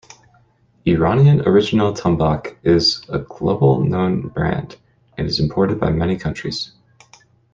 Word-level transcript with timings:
Iranian 0.87 1.41
Original 1.47 1.93
Tombac 1.93 2.55
is 2.63 3.05
a 3.09 3.19
global 3.19 3.83
known 3.83 4.29
brand 4.29 4.77
and 5.15 5.27
is 5.27 5.39
imported 5.39 5.79
by 5.79 5.91
many 5.91 6.17
countries. 6.17 6.71